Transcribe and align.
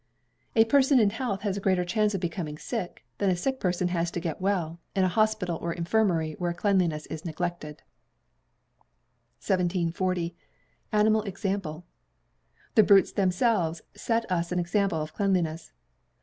A 0.55 0.65
person 0.65 0.99
in 0.99 1.11
health 1.11 1.41
has 1.43 1.57
a 1.57 1.61
greater 1.61 1.85
chance 1.85 2.13
to 2.13 2.17
become 2.17 2.57
sick, 2.57 3.05
than 3.19 3.29
a 3.29 3.35
sick 3.35 3.59
person 3.59 3.89
has 3.89 4.09
to 4.09 4.19
get 4.19 4.41
well, 4.41 4.79
in 4.95 5.03
an 5.03 5.11
hospital 5.11 5.57
or 5.61 5.73
infirmary 5.73 6.33
where 6.39 6.51
cleanliness 6.53 7.05
is 7.05 7.23
neglected. 7.23 7.83
1740. 9.45 10.35
Animal 10.91 11.21
Example. 11.21 11.85
The 12.73 12.81
brutes 12.81 13.11
themselves 13.11 13.83
set 13.93 14.25
us 14.31 14.51
an 14.51 14.57
example 14.57 14.99
of 14.99 15.13
cleanliness. 15.13 15.71